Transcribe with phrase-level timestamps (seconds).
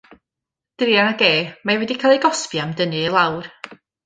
[0.83, 1.29] Druan ag e,
[1.65, 3.53] mae e wedi cael ei gosbi am dynnu i lawr.